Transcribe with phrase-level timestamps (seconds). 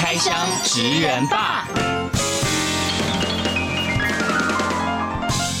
[0.00, 1.66] 开箱职人吧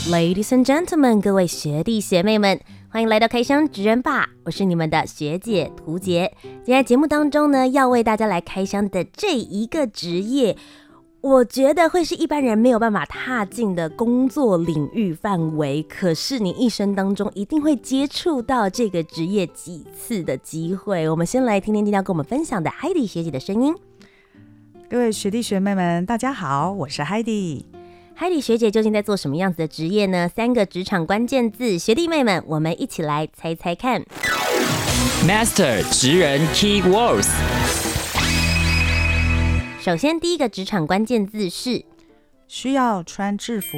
[0.08, 6.32] ，Ladies and gentlemen，各位学弟学妹们，欢迎来到开箱职人吧，我是你们的学姐屠洁。
[6.64, 10.56] 今天节目当中呢，要为大家来开箱的这一个职业。
[11.20, 21.10] 我觉得会是一般人没有办法踏进的工作领域范围，可是你一生当中一定会接触到这个职业几次的机会。
[21.10, 23.74] 我们先来听听今天要跟我们分享的 Heidi 学姐的声音。
[24.90, 27.62] 各位学弟学妹们，大家好，我是 Heidi。
[28.18, 30.26] Heidi 学姐究竟在做什么样子的职业呢？
[30.34, 34.02] 三个职场关键字，学弟妹们，我们一起来猜猜看。
[35.26, 37.28] Master 职人 Key Words。
[39.82, 41.84] 首先，第一个职场关键字是
[42.46, 43.76] 需要穿制服。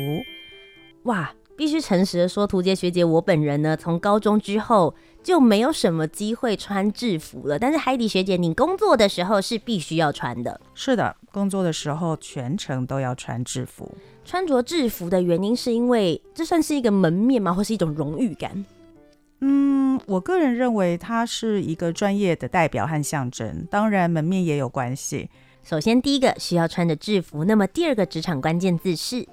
[1.03, 7.59] 哇，必须诚实的说，图杰学姐，我本人呢，从高中之后就没有什么机会穿制服了。
[7.59, 10.61] 但是海底学姐，你工作的时候是必须要穿的。
[10.75, 13.95] 是的，工作的时候全程都要穿制服。
[14.25, 17.53] 穿着制服的原因是因为这算是一个门面吗？
[17.53, 18.65] 或是一种荣誉感？
[19.41, 23.67] 嗯，我个人认为它是一个专业的代表和象征。
[23.71, 25.31] 当然，门面也有关系。
[25.63, 27.45] 首先，第一个需要穿着制服。
[27.45, 29.27] 那么，第二个职场关键字是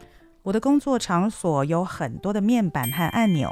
[0.44, 3.52] 我的工作场所有很多的面板和按钮。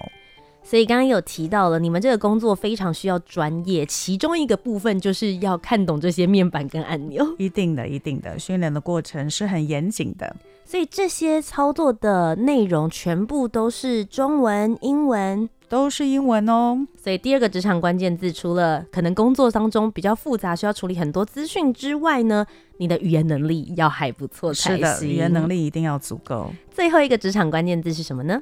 [0.67, 7.23] 所以，刚刚有提到了，你们这个工作非常需要专业，其中一个部分就是要看懂这些面板跟按钮。
[7.38, 10.35] 一定的，一定的，训练的过程是很严谨的。
[10.66, 15.47] 所以，这些操作的内容全部都是中文、英文。
[15.67, 22.45] 都是英文哦，所以第二个职场关键字，除了可能工作当中比较复杂，需要处理很多资讯之外呢，
[22.78, 24.78] 你的语言能力要还不错才行。
[24.78, 26.51] 是的，语言能力一定要足够。
[26.72, 28.40] 最后一个职场关键字是什么呢？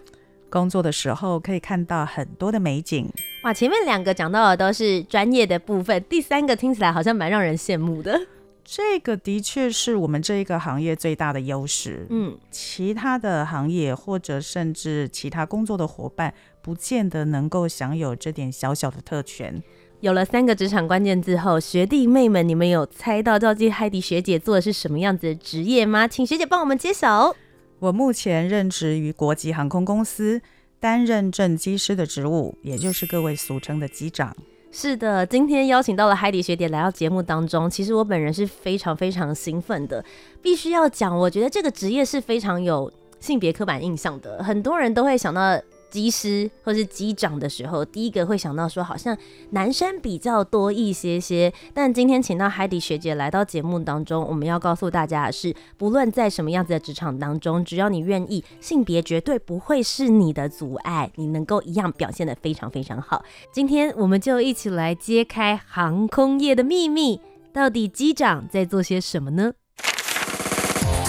[0.54, 3.10] 工作的时候可以看到很多的美景。
[3.44, 8.22] 哇，前面两个讲到的都是专业的部分，第三个听起来好像蛮让人羡慕的。
[8.64, 12.06] 这个的确是我们这一个行业最大的优势。
[12.12, 16.32] 嗯，其他的行业或者甚至其他工作的伙伴，
[16.62, 19.62] 不见得能够享有这点小小的特权。
[20.02, 26.08] 有了三个职场关键字后，学弟妹们，你们有猜到到底 Heidi 学姐做的是什么样子的职业吗？
[26.08, 27.36] 请学姐帮我们揭晓。
[27.84, 30.42] 我目前任职于国际航空公司，
[30.80, 34.34] 担任正机师的职务，也就是各位俗称的机长。
[34.72, 40.02] 是的，今天邀请到了海底学姐来到节目当中，其实我本人是非常非常兴奋的。
[40.42, 42.90] 必须要讲，我觉得这个职业是非常有
[43.20, 45.60] 性别刻板印象的，很多人都会想到。
[45.94, 49.16] 机师或是机长的时候，第一个会想到说，好像
[49.52, 51.54] 男生比较多一些些。
[51.72, 63.24] 但今天请到 Heidi 学姐来到节目当中，我们要告诉大家的是，不论在什么样子的职场当中，只要你愿意，性别绝对不会是你的阻碍，你能够一样表现得非常非常好。
[63.54, 67.22] 今天我们就一起来揭开航空业的秘密，
[67.54, 69.54] 到底机长在做些什么呢？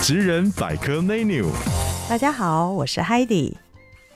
[0.03, 1.47] 职人百科 menu，
[2.07, 3.64] 大家好，我是 Heidi。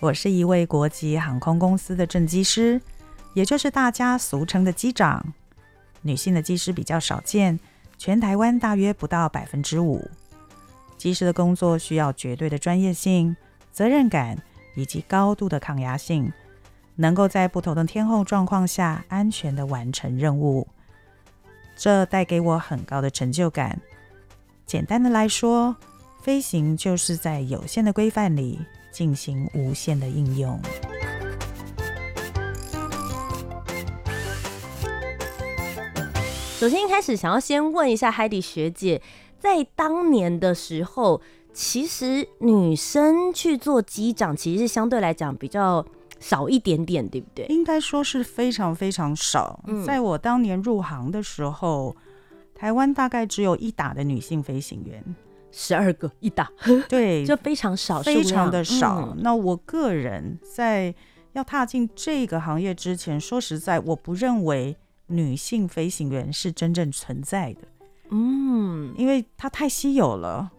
[0.00, 2.80] 我是一位国际航空公司的正机师，
[3.34, 5.34] 也就是大家俗称的机长。
[6.02, 7.58] 女性的机师比较少见，
[7.98, 10.08] 全台湾大约不到百分之五。
[10.96, 13.36] 机师的工作需要绝对的专业性、
[13.72, 14.40] 责任感
[14.76, 16.32] 以及高度的抗压性，
[16.94, 20.68] 能够在不同的天候状况下安全地完成任务。
[21.76, 23.80] 这带给我很高的成就感。
[24.64, 25.74] 简单的来说，
[26.22, 28.60] 飞行就是在有限的规范里。
[28.90, 30.60] 进行无限的应用。
[36.58, 39.00] 首先，一开始想要先问一下 Heidi 学姐，
[39.38, 45.86] 在当年的时候，其实女生去做机长，其实是相对来讲比较
[46.18, 47.46] 少一点点，对不对？
[47.46, 49.62] 应该说是非常非常少。
[49.68, 51.94] 嗯，在我当年入行的时候，
[52.56, 55.00] 台湾大概只有一打的女性飞行员。
[55.50, 56.50] 十二个一打，
[56.88, 59.10] 对，就非常少，非常的少。
[59.12, 59.18] 嗯。
[59.20, 60.94] 那我个人在
[61.32, 67.62] 要踏进这个行业之前，说实在，我不认为女性飞行员是真正存在的。
[68.10, 70.50] 嗯，因为它太稀有了。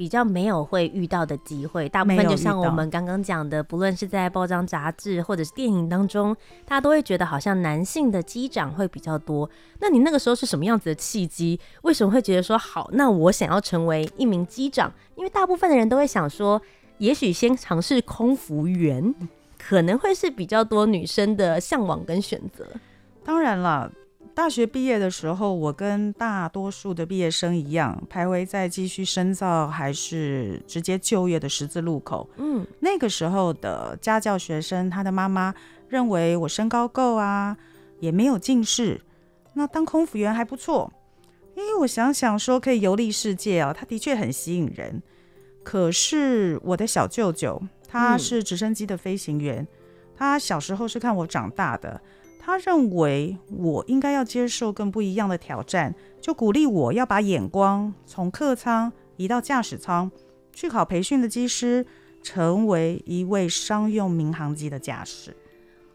[0.00, 9.50] 比较没有会遇到的机会，大部分就像我们刚刚讲的，不论是在报章杂志或者是电影当中，大家都会觉得好像男性的机长会比较多。
[9.78, 11.60] 那你那个时候是什么样子的契机？
[11.82, 12.88] 为什么会觉得说好？
[12.94, 14.90] 那我想要成为一名机长？
[15.16, 16.62] 因为大部分的人都会想说，
[16.96, 19.14] 也许先尝试空服员，
[19.58, 22.66] 可能会是比较多女生的向往跟选择。
[23.22, 23.92] 当然了。
[24.34, 32.28] 大学毕业的时候，我跟大多数的毕业生一样，徘徊在继续深造还是直接就业的十字路口。
[32.36, 35.54] 嗯，那个时候的家教学生，他的妈妈
[35.88, 37.56] 认为我身高够啊，
[37.98, 39.00] 也没有近视，
[39.54, 40.90] 那当空服员还不错。
[41.54, 45.02] 因为我想想说可以游历世界啊，他的确很吸引人。
[45.62, 49.68] 可是我的小舅舅，他是直升机的飞行员，嗯，
[50.16, 52.00] 他小时候是看我长大的。
[52.42, 60.10] 他认为我应该要接受更不一样的挑战，就鼓励我要把眼光从客舱移到驾驶舱，
[60.54, 61.84] 去考培训的机师，
[62.22, 65.36] 成为一位商用民航机的驾驶。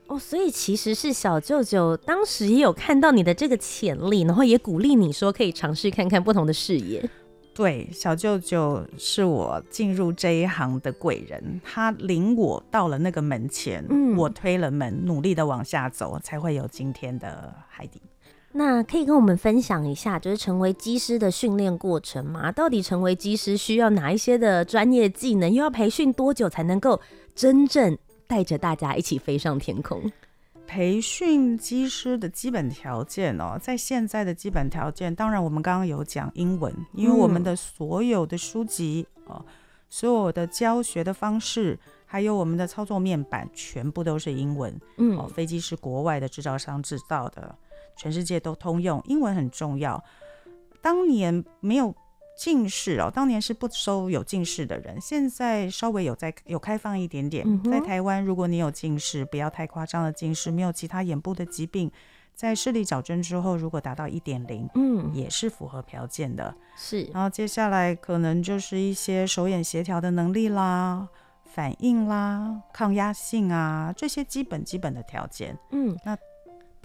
[0.08, 7.10] 哦，所以其实是小舅舅当时也有看到你的这个潜力，然后也鼓励你说可以尝试看看不同的视野。
[7.56, 18.02] 对，小舅舅是我进入这一行的贵人，他领我到了那个门前，嗯，我推了门，努力的往下走，才会有今天的海底。
[18.52, 22.52] 那可以跟我们分享一下，就是成为机师的训练过程吗？
[22.52, 25.50] 到底成为机师需要哪一些的专业技能？
[25.50, 27.00] 又要培训多久才能够
[27.34, 27.98] 真正
[28.28, 30.12] 带着大家一起飞上天空？
[30.68, 39.46] 培训机师的基本条件哦，在现在的基本条件，当然我们刚刚有讲英文，因为我们的所有的书籍哦，
[39.90, 44.78] 所有的教学的方式，还有我们的操作面板，全部都是英文。
[44.98, 47.56] 嗯，哦，飞机是国外的制造商制造的，
[47.96, 50.04] 全世界都通用，英文很重要。
[50.82, 51.96] 当年没有。
[52.38, 57.46] 近视哦，当年是不收有近视的人，现在稍微有在有开放一点点。
[57.48, 61.92] 嗯、在台湾，如果你有近视，不要太夸张的近视，没有其他眼部的疾病，
[62.34, 66.54] 在视力矫正之后，如果达到一点零，嗯，也是符合条件的。
[66.76, 71.08] 是，然后接下来可能就是一些手眼协调的能力啦、
[71.46, 75.58] 反应啦、抗压性啊，这些基本基本的条件。
[75.72, 76.18] 嗯，那。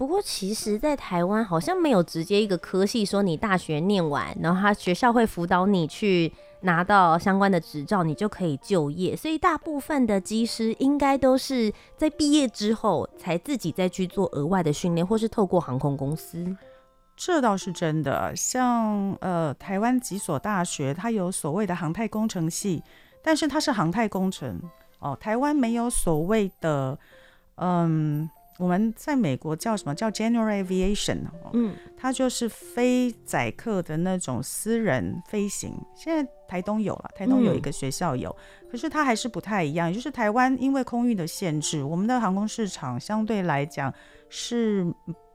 [0.01, 9.15] 不过，其实，在台湾好像没有直接一个科系说你大学念完，然后他学校会辅导你去拿到相关的执照，你就可以就业。
[9.15, 16.57] 所以，大部分的机师应该都是在毕业之后才自己再去做额外的训练，或是透过航空公司。
[17.15, 18.35] 这倒是真的。
[18.35, 22.81] 像呃，台湾几所大学，它有所谓的航太工程系，
[23.21, 24.59] 但是它是航太工程
[24.97, 25.15] 哦。
[25.21, 26.97] 台湾没有所谓的
[27.57, 28.27] 嗯。
[28.57, 31.21] 我们在美国叫什么叫 General Aviation？
[31.53, 35.73] 嗯，它就是非载客的那种私人飞行。
[35.95, 38.29] 现在台东有了，台东有一个学校有，
[38.61, 39.89] 嗯、可是它还是不太一样。
[39.89, 43.91] 也就是台湾因为空域的限制，我们的航空市场相对来讲
[44.29, 44.85] 是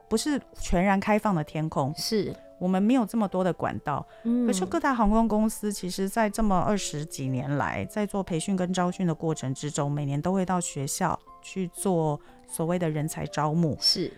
[0.09, 1.93] 不是全然开放的天空？
[1.97, 4.07] 是我们没有这么多的管道。
[4.23, 12.21] 嗯，可是各大航空公司其实，在这么二十几年来，在做培训跟招训的过程之中，每年都会到学校去做。
[12.47, 13.77] 所谓的人才招募。
[13.81, 14.13] 是，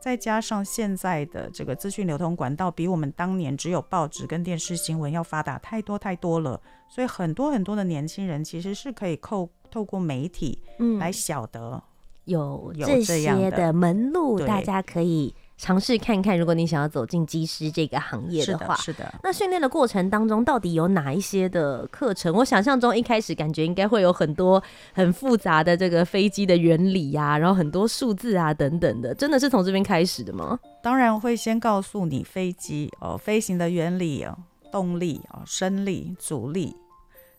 [0.00, 10.60] 再加上现在的这个资讯流通管道比我们当年只有报纸跟电视新闻要发达太多太多了，所以很多很多的年轻人其实是可以透透过媒体
[10.98, 11.82] 来晓得、嗯、
[12.26, 15.34] 有这些的门路，大家可以。
[15.64, 19.14] 尝试看看，如果你想要走进机师这个行业的话，是的，是的。
[19.22, 22.34] 那训练的过程当中，到底有哪一些的课程？
[22.34, 30.60] 我想象中一开始感觉应该会有很多很复杂的这个飞机的原理呀、啊，然后很多数字啊等等的，真的是从这边开始的吗？
[30.82, 34.36] 当然会先告诉你飞机哦，飞行的原理哦，
[34.70, 36.76] 动力哦，升力、阻力，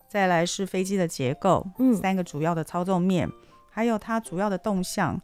[0.09, 3.29] 再来是飞机的结构，嗯，三个主要的操纵面，
[3.69, 5.21] 还有它主要的动向。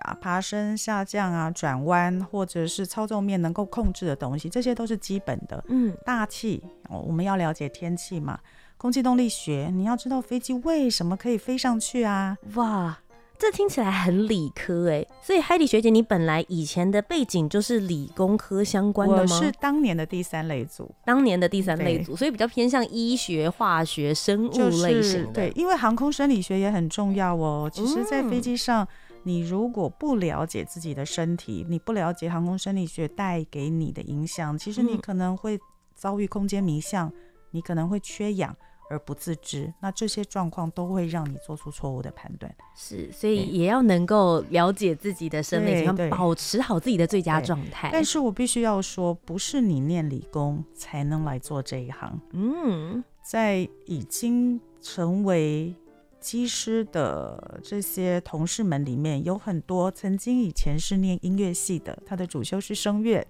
[0.00, 5.62] 啊，爬升、下降啊，转弯，或者是操纵面能够控制的东西，这些都是基本的。
[5.68, 8.38] 嗯，大气，哦，我们要了解天气嘛。
[8.76, 12.36] 空气动力学，你要知道飞机为什么可以飞上去啊？
[12.54, 12.98] 哇，
[13.38, 15.06] 这听起来很理科哎。
[15.22, 19.22] 所以海底学姐，你本来以前的背景就是理工科相关的吗？
[19.22, 25.32] 我是当年的第三类组，当年的第三类组，所以比较偏向医学、化学、生物类型的。
[25.32, 27.70] 对，因为航空生理学也很重要哦。
[27.72, 28.82] 其实，在飞机上。
[28.82, 28.88] 嗯
[29.24, 35.58] 你如果不了解自己的身体，你不了解航空生理学带给你的影响，其实你可能会
[35.94, 37.12] 遭遇空间迷向，
[37.50, 38.56] 你可能会缺氧，
[38.90, 42.54] 而不自知，那这些状况都会让你做出错误的判断。
[42.74, 47.90] 是，所以也要能够了解自己的生命情况，保持好自己的最佳状态。
[47.92, 52.20] 但是我必须要说，不是你念理工才能来做这一行。
[52.32, 55.74] 嗯，在已经成为
[56.22, 63.26] 机师的这些同事们里面，有很多曾经以前是念音乐系的，他的主修是声乐。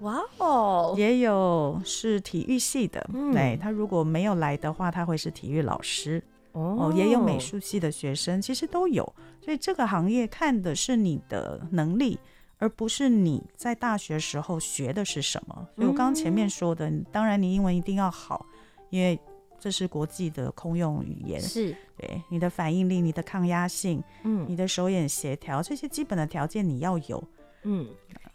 [0.00, 6.20] 哇哦，也有是体育系的，嗯，对，他如果没有来的话，他会是体育老师。
[6.52, 9.04] 哦，也有美术系的学生，其实都有。
[9.40, 12.18] 所以这个行业看的是你的能力，
[12.58, 15.66] 而不是你在大学时候学的是什么。
[15.76, 18.44] 所以我刚刚前面说的，嗯，当然你英文一定要好，
[18.90, 19.18] 因为
[19.62, 21.40] 这是国际的通用语言。
[21.40, 27.22] 是，对，你的反应力、你的抗压性，嗯，你的手眼协调，这些基本的条件你要有，
[27.62, 27.86] 嗯。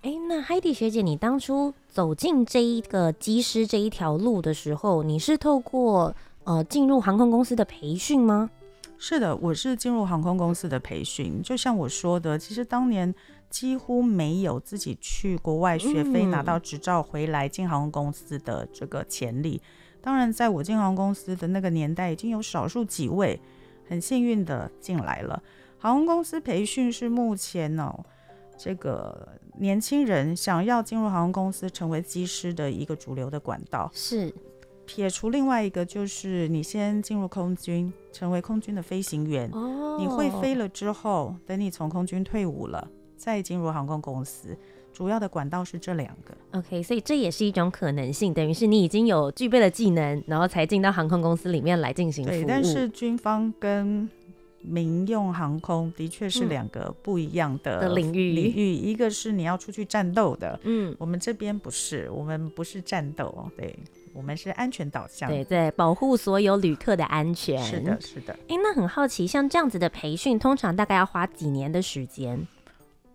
[0.03, 6.15] 哎，那 Heidi 学姐，你当初走进这一个机师这一条路的时候，你是透过
[6.45, 8.49] 呃进入航空公司的培训吗？
[8.97, 11.41] 是的，我是进入航空公司的培训。
[11.43, 13.13] 就像我说的，其实当年
[13.49, 19.61] 几乎没有自己去国外学飞拿到执照回来进航空公司的这个潜力。
[20.01, 23.39] 当然，在我进航空公司的那个年代，已经有少数几位
[23.87, 25.41] 很幸运的进来了。
[25.77, 28.05] 航空公司培训是目前呢、哦。
[28.59, 29.27] 这个
[29.59, 34.33] 年轻人想要进入航空公司成为机师的一个主流的管道是，
[34.87, 44.57] 撇除另外一个就是你先进入空军成为空军的飞行员，哦，你会飞了之后，等你从空军退伍了再进入航空公司，
[44.97, 46.35] 主要的管道是这两个。
[46.57, 52.33] OK，所以这也是一种可能性，等于是你已经有具备了技能，然后才进到航空公司里面来进行服务。
[52.33, 54.09] 对，但是军方跟
[54.63, 63.77] 民用航空的确是两个不一样的领域，领域一个是你要出去战斗的，嗯，我们这边不是，我们不是战斗，对，
[64.13, 67.63] 我们是安全导向，对，在保护所有旅客的安全。
[67.63, 68.33] 是的，是的。
[68.47, 72.47] 哎，那很好奇，像这样子的培训，通常大概要花几年的时间？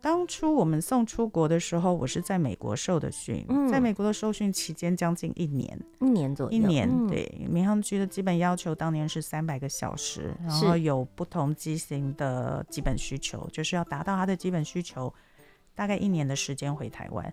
[0.02, 6.52] 当初我们送出国的时候，我是在美国受的训，嗯，在美国的受训期间将近一年，一年左右。
[6.52, 15.14] 一年，对，民航局的基本要求当年是三百个小时，然后有不同机型的基本需求，就是要达到它的基本需求，
[15.73, 17.32] 大概一年的时间回台湾。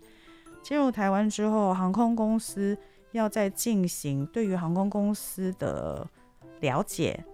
[0.62, 2.78] 进入台湾之后，航空公司
[3.14, 6.08] 要再进行对于航空公司的
[6.60, 7.26] 了解。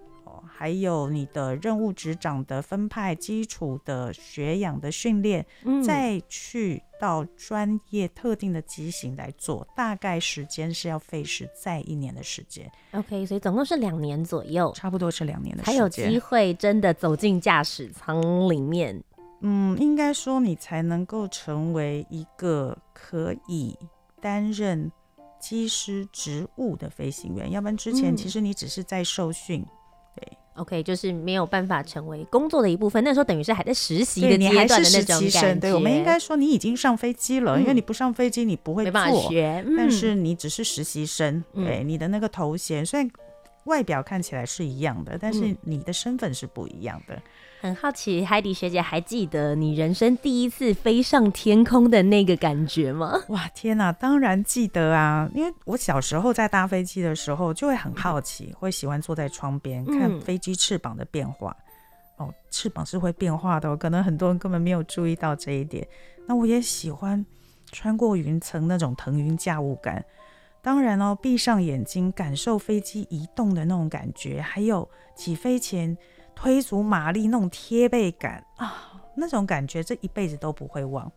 [0.48, 12.72] 还有你的任务职掌的分派、基础的学养的训练，嗯，再去到专业特定的机型来做，大概时间是要费时再一年的时间。
[12.92, 19.04] OK，所以总共是两年左右，差不多是两年的时间，才有机会真的走进驾驶舱里面。
[19.42, 23.77] 嗯，应该说你才能够成为一个可以
[24.22, 24.92] 担任
[25.39, 29.62] 机师职务的飞行员，要不然之前其实你只是在受训。
[29.62, 29.68] 嗯
[30.16, 33.04] 对，OK，就是没有办法成为工作的一部分。
[33.04, 35.56] 那时候等于是还在实习的阶段的那种感觉。
[35.56, 39.64] 对，我们应该说你已经上飞机了，嗯，因为你不上飞机你不会做，没办法学。
[39.68, 43.10] 嗯，但是你只是实习生，对，你的那个头衔虽然
[43.66, 47.22] 外表看起来是一样的，但是你的身份是不一样的。
[47.62, 53.20] 很好奇，Heidi 学姐还记得你人生第一次飞上天空的那个感觉吗？
[53.30, 55.28] 哇，天哪，当然记得啊！
[55.34, 61.56] 因为我小时候在搭飞机的时候，就会很好奇，会喜欢坐在窗边看飞机翅膀的变化。
[62.20, 62.28] 嗯。
[62.28, 65.88] 哦，翅膀是会变化的，可能很多人根本没有注意到这一点。
[66.28, 67.26] 那我也喜欢
[67.72, 70.06] 穿过云层那种腾云驾雾感。
[70.62, 75.98] 当然哦，闭上眼睛感受飞机移动的那种感觉，还有起飞前。
[76.36, 81.12] 推足马力那种贴背感啊，那种感觉这一辈子都不会忘。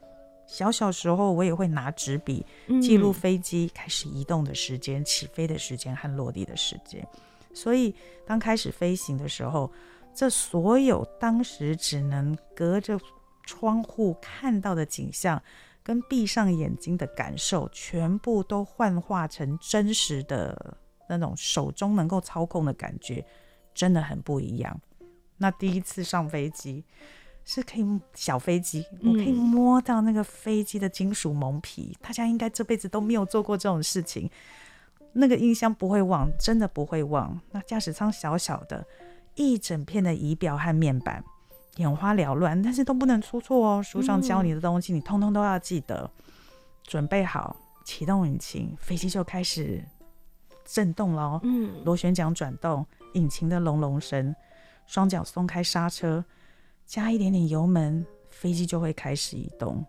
[0.46, 2.46] 小小时候我也会拿纸笔
[2.80, 7.06] 记录飞机开始移动的时间、嗯、起飞的时间和落地的时间。
[7.52, 7.94] 所以
[8.26, 9.70] 当开始飞行的时候，
[10.14, 12.98] 这所有当时只能隔着
[13.44, 15.42] 窗户看到的景象，
[15.82, 23.22] 跟闭上眼睛的感受，全部都幻化成真实的那种手中能够操控的感觉，
[23.74, 24.80] 真的很不一样。
[25.38, 26.84] 那第一次上飞机
[27.44, 34.30] 是可以小飞机，我可以摸到那个飞机的金属蒙皮，大家应该这辈子都没有做过这种事情，
[35.12, 37.40] 那个印象不会忘，真的不会忘。
[37.52, 38.86] 那驾驶舱小小的，
[39.34, 41.24] 一整片的仪表和面板，
[41.76, 43.82] 眼花缭乱，但是都不能出错哦。
[43.82, 46.10] 书上教你的东西，你通通都要记得。
[46.82, 47.54] 准备好，
[47.84, 49.84] 启动引擎，飞机就开始
[50.64, 51.40] 震动了哦。
[51.42, 54.34] 嗯，螺旋桨转动，引擎的隆隆声。
[54.88, 56.24] 双脚松开刹车，
[56.84, 59.84] 加一点点油门，飞机就会开始移动。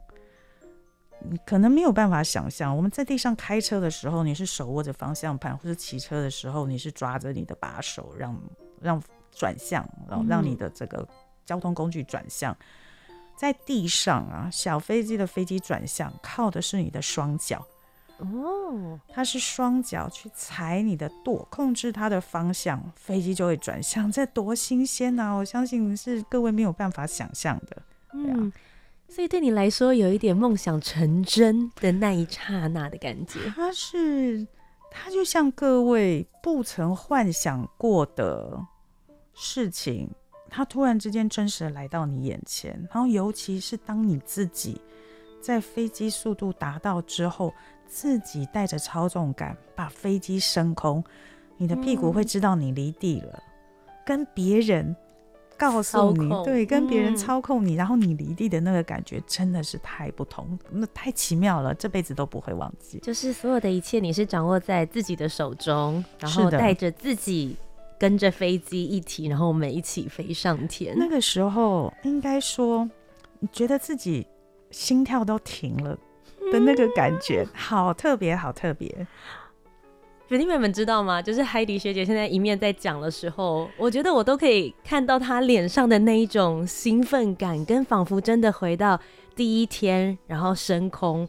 [1.21, 8.31] 你可能没有办法想象，我们在地上开车的时候，你是手握着方向盘，或者骑车的时候，你是抓着你的把手让，
[8.79, 11.07] 让让转向，然后让你的这个
[11.45, 12.55] 交通工具转向。
[13.07, 17.65] 嗯、在地上啊，小飞机的飞机转向靠的是你的双脚。
[18.19, 24.11] 哦，它是双脚去踩你的舵，控制它的方向，飞机就会转向。
[24.11, 25.33] 这多新鲜啊！
[25.33, 27.81] 我相信是各位没有办法想象的。
[28.13, 28.51] 嗯。
[29.11, 33.39] 所以对你来说，有一点梦想成真的那一刹那的感觉。
[33.55, 34.45] 它是，
[34.91, 38.63] 它就像各位不曾幻想过的
[39.33, 40.07] 事情，
[40.47, 42.87] 它突然之间真实的来到你眼前。
[42.93, 44.79] 然后，尤其是当你自己
[45.41, 47.51] 在飞机速度达到之后，
[47.89, 51.03] 自己带着操纵感把飞机升空，
[51.57, 54.95] 你的屁股会知道你离地了，嗯、跟别人。
[55.57, 62.97] 告诉你，对，跟别人操控你，嗯、然后你离地的那个感觉真的是太不同，那太奇妙了，这辈子都不会忘记。
[62.99, 67.57] 就是所有的一切，你是掌握在自己的手中，然后带着自己
[67.99, 70.95] 跟着飞机一起，然后我们一起飞上天。
[70.97, 72.89] 那个时候，应该说，
[73.39, 74.25] 你觉得自己
[74.71, 75.99] 心跳都停了
[76.51, 79.07] 的那个感觉，嗯、好特别，好特别。
[80.27, 81.19] 学弟妹们知道吗？
[81.19, 88.99] 就是海迪学姐现在一面在讲的时候，我觉得我都可以看到她脸上的那一种兴奋感，跟仿佛真的回到
[89.35, 91.27] 第一天，然后升空，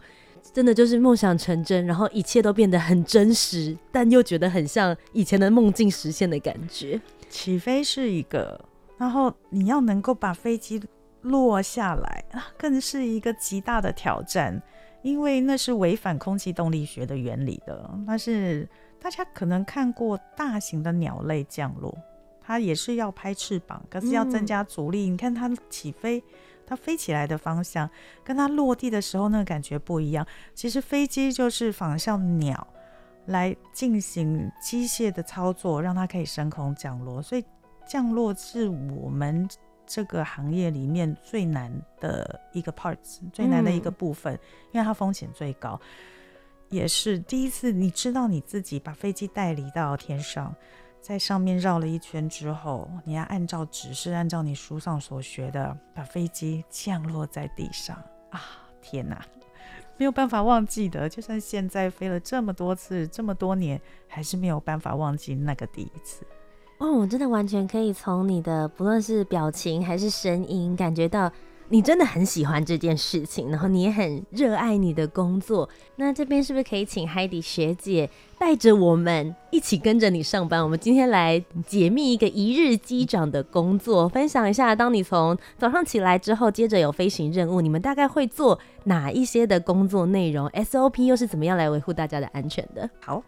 [0.53, 7.01] 真的就是梦想成真，然后一切都变得很真实，但又觉得很像以前的梦境实现的感觉。
[7.31, 8.61] 起飞是一个，
[8.99, 10.79] 然后你要能够把飞机
[11.23, 14.63] 落下来啊，更是一个极大的挑战，
[15.03, 18.69] 因为那是违反空气动力学的原理的，那是。
[19.03, 21.97] 大家可能看过大型的鸟类降落，
[22.39, 25.09] 它也是要拍翅膀，可是要增加阻力。
[25.09, 26.23] 嗯、你看它起飞，
[26.67, 27.89] 它飞起来的方向
[28.23, 30.27] 跟它落地的时候那个感觉不一样。
[30.55, 32.67] 其实飞机就是仿效鸟
[33.25, 37.23] 来进行机械的操作，让它可以升空降落。
[37.23, 37.45] 所以
[37.87, 39.49] 降落是我们
[39.93, 41.69] 这个行业里面最难
[41.99, 45.79] 的一个 parts，最难的一个部分，嗯、因为它风险最高。
[46.69, 50.55] 也是第一次，你知道你自己把飞机带离到天上，
[51.01, 57.97] 在上面绕了一圈之后，你要按照指示，按照你书上所学的，把飞机降落在地上
[58.31, 58.41] 啊！
[58.81, 59.21] 天哪，
[59.97, 61.09] 没有办法忘记的。
[61.09, 66.25] 就算现在飞了这么多次，这么多年，还是没有办法忘记那个第一次。
[66.81, 71.31] 哦，我真的完全可以从你的不论是表情还是声音，感觉到。
[71.73, 75.69] 你真的很喜欢这件事情，然后你也很热爱你的工作。
[75.95, 80.61] 那这边是不是可以请 Heidi 学姐带着我们一起跟着你上班？
[80.61, 92.91] 我们今天来解密一个一日机长的工作，分享一下，当你从早上起来之后，接着有飞行任务，你们大概会做哪一些的工作内容？SOP 又是怎么样来维护大家的安全的？
[93.01, 93.23] 好，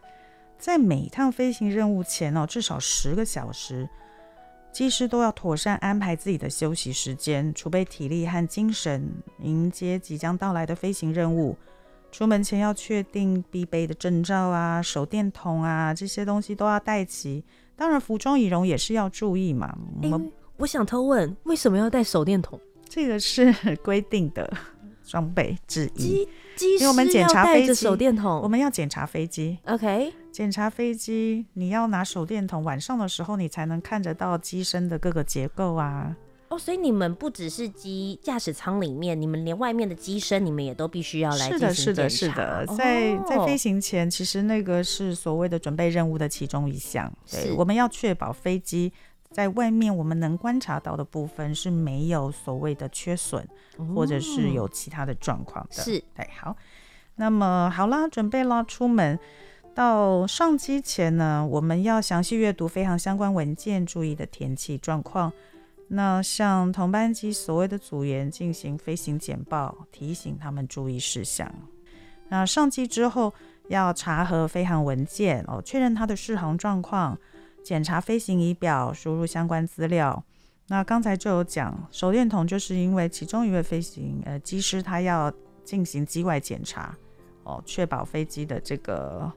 [0.62, 3.88] 在每一趟飞行任务前哦，至少十个小时。
[4.70, 11.56] 机师都要妥善安排自己的休息时间，储备体力和精神，迎接即将到来的飞行任务。
[12.12, 17.42] 出门前要确定必备的证照啊、手电筒啊这些东西都要带齐。
[17.74, 19.76] 当然，服装仪容也是要注意嘛。
[20.00, 22.56] 我们、欸、我想偷问，为什么要带手电筒？
[22.88, 24.48] 这个是 规定的
[25.12, 26.26] 装备之一。
[26.56, 26.94] 机师要
[27.44, 29.58] 带着手电筒，我们要检查飞机。
[29.66, 30.10] OK。
[30.32, 36.16] 检查飞机，你要拿手电筒，晚上的时候你才能看得到机身的各个结构啊。
[36.48, 41.50] 哦，所以你们不只是机驾驶舱里面，你们连外面的机身，你们也都必须要来。
[41.50, 42.66] 是的，是的，是的。
[42.78, 47.12] 在在飞行前，其实那个是所谓的准备任务的其中一项。
[47.30, 48.90] 对，我们要确保飞机
[49.32, 53.42] 在外面我们能观察到的部分是没有所谓的缺损，
[53.78, 55.82] 哦、或者是有其他的状况的。
[55.82, 56.56] 是，对，好。
[57.16, 59.18] 那么好啦，准备啦，出门。
[59.74, 65.32] 到上机前呢，我们要详细阅读飞航相关文件，注意的天气状况。
[65.88, 71.50] 那向同班机所谓的组员进行飞行简报，提醒他们注意事项。
[72.28, 73.32] 那上机之后
[73.68, 77.18] 要查核飞航文件哦，确认它的适航状况，
[77.62, 80.22] 检查飞行仪表，输入相关资料。
[80.68, 85.32] 那刚才就有讲，手电筒就是因为其中一位飞行呃机师他要
[85.64, 86.96] 进行机外检查
[87.44, 89.32] 哦，确保飞机的这个。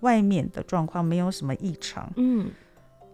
[0.00, 2.50] 外面的状况没有什么异常，嗯，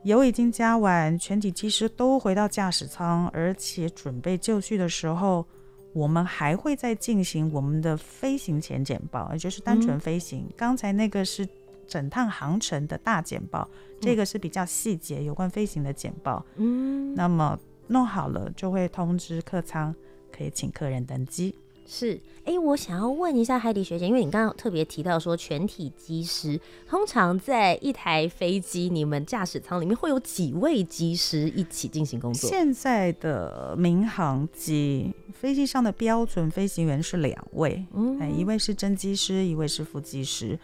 [0.05, 5.45] 油已经加完，全体机师都回到驾驶舱，而且准备就绪的时候，
[5.93, 10.49] 我们还会再进行我们的飞行前简报，也就是单纯飞行。
[10.57, 11.45] 刚、嗯、才那个是
[11.87, 13.69] 整趟航程的大简报，
[14.01, 16.45] 这个是比较细节有关飞行的简报。
[16.57, 19.95] 嗯，那么弄好了就会通知客舱，
[20.33, 21.55] 可以请客人登机。
[21.89, 32.51] 是，哎、欸，我想要问一下海迪学姐，因为你刚刚特别提到说全体机师，通常在一台飞机，你们驾驶舱里面会有几位机师一起进行工作？
[32.51, 40.59] 现在的民航机飞机上的标准飞行员是两位，嗯，哎，一位是真机师，一位是副机师。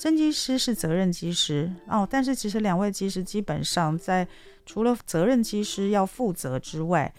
[0.00, 4.26] 正机师是责任机师哦，但是其实两位机师基本上在
[4.64, 7.12] 除了责任机师要负责之外。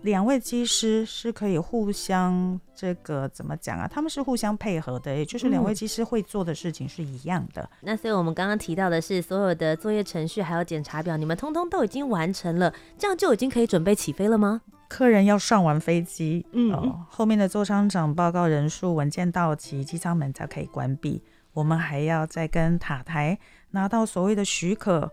[0.00, 3.86] 两位机师是可以互相这个怎么讲啊？
[3.86, 7.62] 他们是互相配合的，也就是两位机师会做的事情是一样的。
[7.62, 14.62] 嗯、那所以我们刚刚提到的是所有的作业程序还有检查表，你们通通都已经完成了，这样就已经可以准备起飞了吗？
[14.88, 21.22] 客人要上完飞机，嗯、哦，后面的座舱长报告人数、文件到齐，机舱门才可以关闭。
[21.52, 23.38] 我们还要再跟塔台
[23.70, 25.12] 拿到所谓的许可。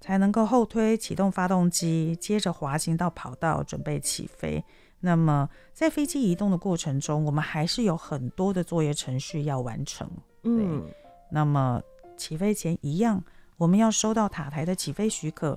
[0.00, 4.64] 才能够后推启动发动机，接着滑行到跑道，准备起飞。
[4.98, 10.10] 那么在飞机移动的过程中，我们还是有很多的作业程序要完成。
[10.42, 10.84] 嗯，
[11.30, 11.80] 那么
[12.16, 13.22] 起飞前一样，
[13.56, 15.56] 我们要收到塔台的起飞许可，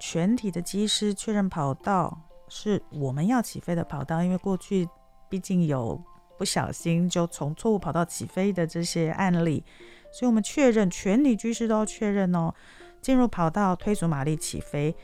[0.00, 4.88] 全体的机师确认跑道是我们要起飞的跑道，因为过去
[5.28, 6.02] 毕竟有
[6.38, 9.64] 不小心就从错误跑道起飞的这些案例，
[10.12, 12.54] 所以我们确认全体机师都要确认哦。
[13.02, 14.94] 进入跑道，推足马力起飞，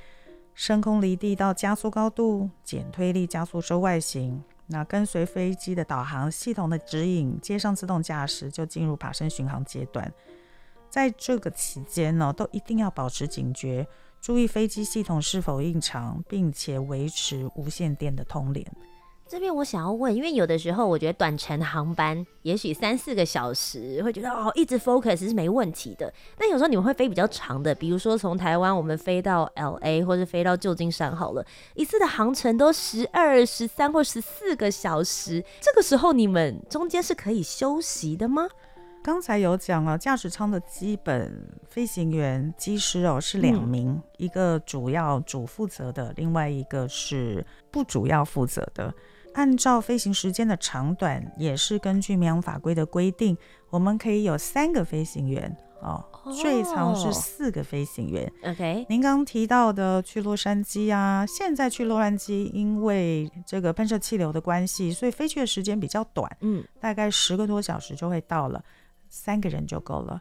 [0.54, 4.42] 升空离地到加速高度，减推力加速收外形。
[4.66, 10.10] 那跟随飞机的导航系统的指引，接上自动驾驶，就进入爬升巡航阶段。
[10.88, 13.86] 在这个期间呢，都一定要保持警觉，
[14.20, 18.66] 注意飞机系统是否异常，并且维持无线电的通联。
[19.26, 26.12] 这边我想要问，因为有的时候我觉得短程航班也许三四个小时会觉得哦，一直 focus 是没问题的。
[26.36, 38.46] 但有时候你们会飞比较长的，比如说从台湾我们飞到 LA 或者飞到旧金山好了，一次的航程都十二、十三或十四个小时，这个时候你们中间是可以休息的吗？
[39.04, 48.94] 刚才有讲了，驾驶舱的基本飞行员机师哦是两名，嗯，一个主要主负责的，另外一个是不主要负责的。
[49.34, 53.36] 按照飞行时间的长短，也是根据民航法规的规定，
[53.68, 56.02] 我们可以有三个飞行员哦，
[56.40, 58.32] 最长是四个飞行员。
[58.42, 68.64] OK，您刚提到的去洛杉矶啊，现在去洛杉矶，因为这个喷射气流的关系，所以飞去的时间比较短，嗯，大概十个多小时就会到了，
[69.14, 70.20] 三个人就够了。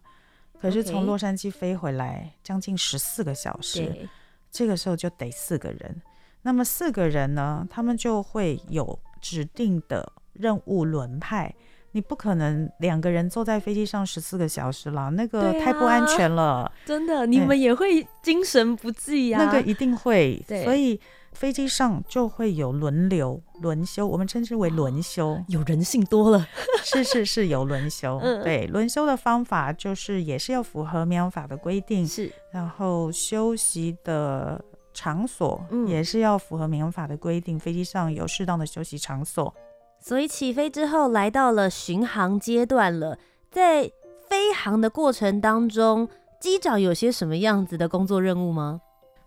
[0.62, 4.08] 可是从洛杉矶飞回来将近十四个小时
[4.50, 6.02] 这个时候就得四个人。
[6.44, 11.54] 那么四个人呢，他们就会有指定的任务轮派。
[11.96, 16.64] 你不可能两个人坐在飞机上十四个小时了，那个太不安全了。
[16.64, 19.46] 啊、真的，你们也会精神不济呀、啊。
[19.46, 20.44] 那个一定会。
[20.48, 21.00] 所以
[21.34, 25.46] 飞机上就会有轮流轮休，我们称之为轮休、哦。
[25.48, 26.48] 有人性多了。
[26.84, 28.20] 是是是，有轮休。
[28.22, 28.44] 嗯。
[28.44, 32.08] 对，轮休的方法就是也是要符合民航法的规定。
[32.08, 32.32] 是。
[32.52, 34.64] 然后休息的。
[34.96, 39.52] 场所也是要符合民航法的规定，飞机上有适当的休息场所。
[40.00, 43.18] 所以起飞之后来到了巡航阶段了，
[43.50, 43.92] 在
[44.30, 46.08] 飞航的过程当中，
[46.40, 48.82] 机长有些什么样子的工作任务吗？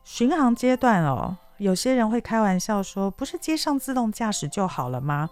[0.05, 5.31] 巡航阶段哦，有些人会开玩笑说，不是接上自动驾驶就好了吗？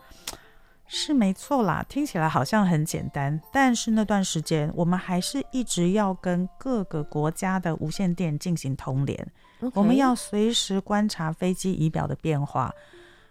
[0.86, 9.32] 是没错啦，听起来好像很简单，但是那段时间我们还是一直要跟各个国家的无线电进行通联。
[9.60, 9.72] Okay.
[9.74, 12.70] 我们要随时观察飞机仪表的变化，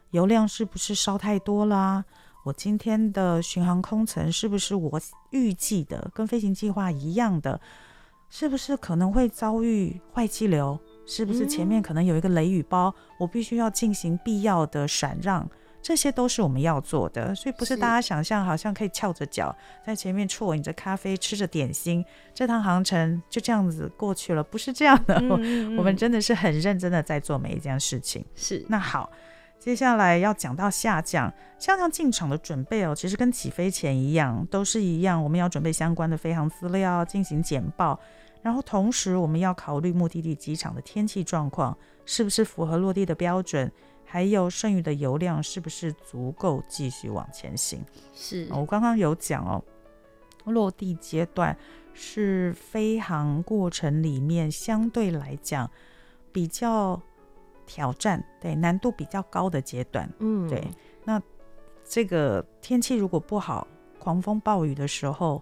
[0.10, 2.04] 油量是不是烧太多啦？
[2.44, 7.62] 我今天的巡航空程是不是我预计的，跟飞行计划一样的？
[8.30, 10.80] 是不是可能会遭遇坏气流？
[11.06, 12.94] 是不是前面可能有一个雷雨包？
[13.18, 15.50] 我必须要进行必要的闪让。
[15.82, 19.54] 这些都是我们要做的，所以不是大家想象好像可以翘着脚
[19.86, 25.16] 在前面啜饮着咖啡，吃着点心，这趟航程就这样子过去了，不是这样的。
[25.20, 25.78] 嗯嗯嗯。
[25.78, 28.26] 我们真的是很认真的在做每一件事情。
[28.34, 28.66] 是。
[28.70, 29.12] 那好，
[29.60, 38.00] 接下来要讲到下降，下降进场的准备哦，其实跟起飞前一样，都是一样，我们要准备相关的飞行资料进行简报，
[38.44, 41.76] 然后同时我们要考虑目的地机场的天气状况
[42.06, 43.72] 是不是符合落地的标准。
[44.06, 47.84] 还有剩余的油量是不是足够继续往前行？
[48.14, 49.64] 是我刚刚有讲哦，
[50.46, 51.58] 落地阶段
[51.96, 55.68] 是飞航过程里面相对来讲
[56.32, 57.02] 比较
[57.66, 60.08] 挑战，对，难度比较高的阶段。
[60.20, 60.64] 嗯，对。
[61.04, 61.20] 那
[61.84, 65.42] 这个天气如果不好，狂风暴雨的时候，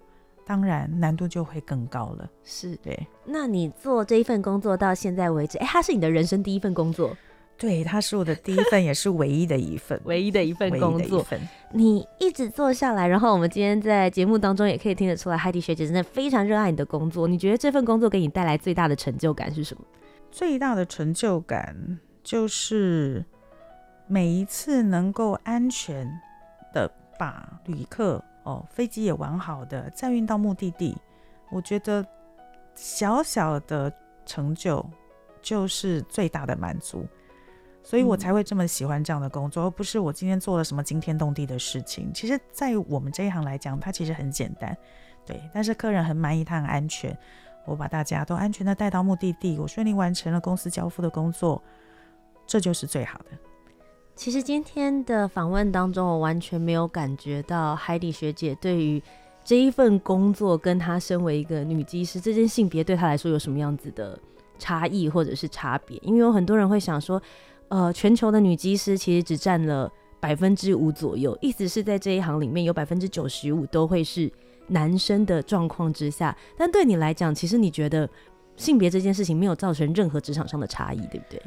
[0.52, 2.30] 当然难度就会更高了。
[2.44, 3.08] 是，对。
[3.24, 7.16] 那你做这一份工作到现在为止，哎，它是你的人生第一份工作？
[7.58, 11.26] 对，它是我的第一份，也是唯一的一份， 唯一的一份工作。
[11.32, 11.38] 一
[11.72, 17.30] 你一直做下来，然后我们今天在节目当中也可以听得出来，Heidi 学姐真的非常热爱你的工作。
[17.30, 19.86] 你觉得这份工作给你带来最大的成就感是什么？
[20.30, 21.74] 最大的成就感
[22.22, 23.24] 就是
[24.06, 26.06] 每一次能够安全
[26.74, 30.98] 的把旅客哦，飞机也完好的载运到目的地。
[31.50, 32.06] 我觉得
[32.76, 33.92] 小小的
[34.26, 34.86] 成就
[35.42, 37.06] 就是最大的满足。
[37.84, 42.14] 所以我才会这么喜欢这样的工作，而不是我今天做了什么惊天动地的事情。
[42.14, 44.78] 其实，在我们这一行来讲，它其实很简单，
[45.26, 45.42] 对。
[45.52, 47.18] 但是客人很满意，他很安全，
[47.66, 51.60] 我把大家都安全的带到目的地，我顺利完成了公司交付的工作，
[52.46, 53.32] 这就是最好的。
[54.16, 59.02] 其实今天的访问当中，我完全没有感觉到海底学姐对于
[59.44, 64.20] 这一份工作，跟她身为一个女技师，这件性别对她来说有什么样子的
[64.60, 65.98] 差异或者是差别？
[66.04, 67.22] 因为有很多人会想说。
[67.74, 74.30] 呃，全球的女技师其实只占了百分之五左右，意思是在这一行里面有百分之九十五都会是
[74.68, 76.38] 男生的状况之下。
[76.58, 78.10] 但对你来讲，其实你觉得
[78.58, 81.42] 性别这件事情没有造成任何职场上的差异，对不对？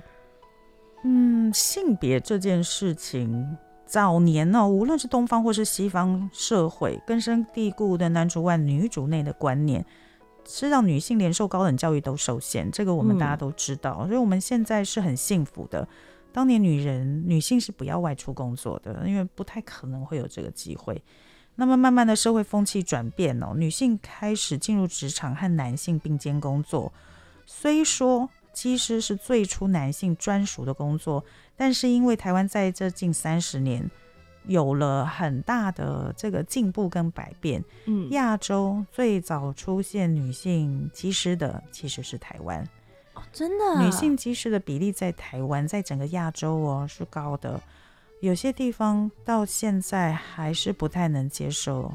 [1.07, 9.85] 嗯，性别这件事情，早年呢、喔，无论是东方或是西方社会，根深蒂固的男主外女主内的观念，
[10.47, 12.71] 是让女性连受高等教育都受限。
[12.73, 15.87] 这个我们大家都知道，嗯、所以我们现在是很幸福的。
[16.33, 21.01] 当年女人、女性是不要外出工作的，因为不太可能会有这个机会。
[21.57, 26.91] 那么慢慢的社会风气转变哦，女性开始进入职场和男性并肩工作。
[27.47, 31.23] 虽说机师是最初男性专属的工作，
[31.57, 33.91] 但是因为台湾在这近三十年
[34.47, 42.67] 有了很大的这个进步跟改变，嗯，亚洲最早出现女性机师的其实是台湾。
[43.15, 47.61] 哦，真的，女性机师的比例在台湾，在整个亚洲哦是高的，
[48.21, 51.93] 有些地方到现在还是不太能接受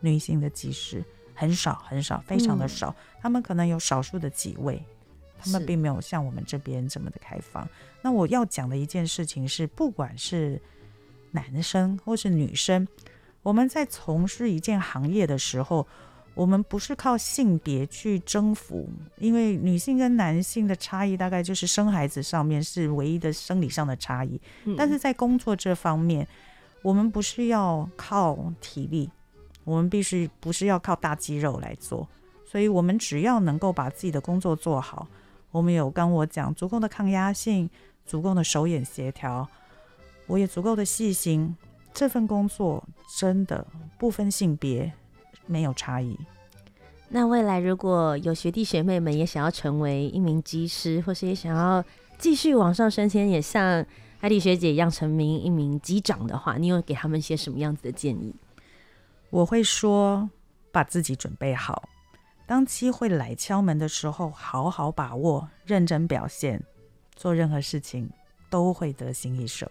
[0.00, 2.90] 女性的机师，很少很少，非常的少。
[2.90, 4.82] 嗯、他们可能有少数的几位，
[5.42, 7.68] 他们并没有像我们这边这么的开放。
[8.02, 10.60] 那我要讲的一件事情是，不管是
[11.30, 12.86] 男生或是女生，
[13.42, 15.86] 我们在从事一件行业的时候。
[16.32, 24.40] 我们不是靠性别去征服，因为女性跟男性的差异大概就是生孩子上面是唯一的生理上的差异。
[24.64, 24.74] 嗯。
[24.78, 26.26] 但是在工作这方面，
[26.82, 29.10] 我们不是要靠体力，
[29.64, 32.08] 我们必须不是要靠大肌肉来做，
[32.46, 35.08] 所以我们只要能够把自己的工作做好，
[35.50, 37.68] 我们有跟我讲足够的抗压性，
[38.06, 39.48] 足够的手眼协调，
[40.26, 41.56] 我也足够的细心，
[41.92, 42.82] 这份工作
[43.18, 43.66] 真的
[43.98, 44.92] 不分性别。
[45.46, 46.16] 没有差异。
[47.08, 51.84] 那未来如果有学弟学妹们也想要成为一名机师，或是也想要
[52.18, 53.84] 继续往上升迁，也像
[54.22, 58.32] Heidi 学姐一样成名一名机长的话，你有给他们一些什么样子的建议？
[59.30, 60.30] 我会说，
[60.70, 61.88] 把自己准备好，
[62.50, 66.60] 当机会来敲门的时候，好好把握，认真表现，
[67.14, 68.10] 做任何事情
[68.50, 69.70] 都会得心应手。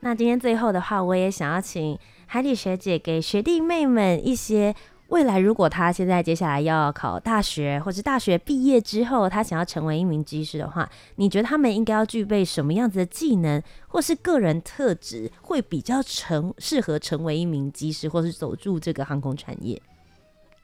[0.00, 1.98] 那今天最后的话，我也想要请
[2.30, 4.74] Heidi 学姐给学弟妹们一些
[5.08, 19.78] 未来，如果他现在接下来要考大学，或者大学毕业之后，他想要成为一名机师的话，你觉得他们应该要具备什么样子的技能，或是个人特质，会比较成适合成为一名机师，或是走入这个航空产业？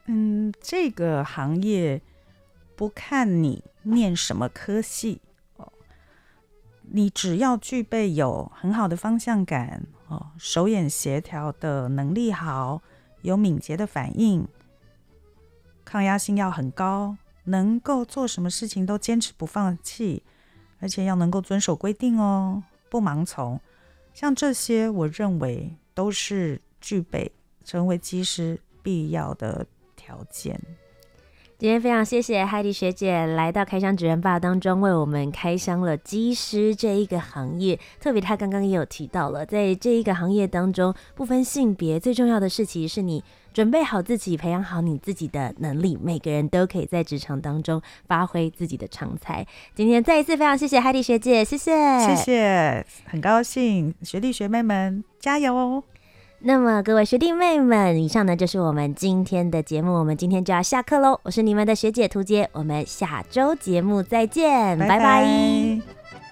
[0.05, 2.01] 嗯，这个行业
[2.75, 5.21] 不看你念什么科系
[5.57, 5.71] 哦。
[6.91, 12.81] 你只要具备有很好的方向感哦，手眼协调的能力好，
[13.21, 14.47] 有敏捷的反应，
[15.85, 20.23] 抗压性要很高，能够做什么事情都坚持不放弃，
[20.79, 23.61] 而且要能够遵守规定哦，不盲从。
[24.13, 27.31] 像这些，我认为都是具备
[27.63, 29.65] 成为机师必要的
[30.09, 30.59] 条件。
[31.59, 37.77] 今天非常谢谢 Heidi 学姐来到开箱职人 BAR 当中，为我们开箱了机师这一个行业。
[37.99, 45.99] 特别她刚刚也有提到了，在这一个行业当中，不分性别，最重要的事情是你准备好自己，培养好你自己的能力。
[46.01, 49.45] 每个人都可以在职场当中发挥自己的长才。
[49.75, 55.83] 今天再一次非常谢谢 Heidi 学姐，谢谢，谢谢，很高兴，学弟学妹们加油哦！
[56.41, 59.93] 那么，各位学弟妹们，以上呢就是我们今天的节目。
[59.93, 61.19] 我们今天就要下课喽。
[61.23, 64.97] 我是你们的学姐屠洁，我们下周节目再见，拜拜。
[64.97, 66.28] 拜拜。